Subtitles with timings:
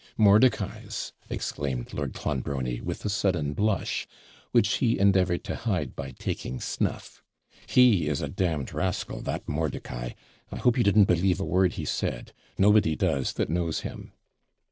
[0.17, 4.07] 'Mordicai's!' exclaimed Lord Clonbrony, with a sudden blush,
[4.51, 7.21] which he endeavoured to hide by taking snuff.
[7.67, 10.13] 'He is a damned rascal, that Mordicai!
[10.51, 14.11] I hope you didn't believe a word he said nobody does that knows him.'